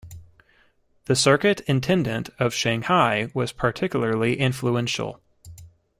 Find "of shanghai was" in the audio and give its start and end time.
2.39-3.51